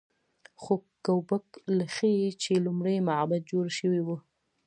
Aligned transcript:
خو 0.61 0.73
ګوبک 1.05 1.45
لي 1.77 1.87
ښيي 1.95 2.27
چې 2.41 2.63
لومړی 2.65 2.95
معبد 3.09 3.41
جوړ 3.51 3.65
شوی 3.77 4.01
و. 4.03 4.09